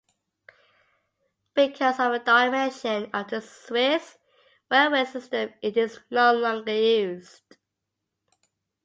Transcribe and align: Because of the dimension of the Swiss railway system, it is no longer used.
Because 1.53 1.99
of 1.99 2.13
the 2.13 2.17
dimension 2.25 3.11
of 3.13 3.29
the 3.29 3.39
Swiss 3.39 4.17
railway 4.71 5.05
system, 5.05 5.53
it 5.61 5.77
is 5.77 5.99
no 6.09 6.33
longer 6.33 6.73
used. 6.73 7.57